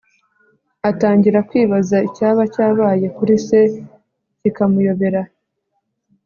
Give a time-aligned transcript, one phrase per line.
[0.89, 3.59] atangira kwibaza icyaba cyabaye kuri se
[4.39, 5.21] kikamuyobera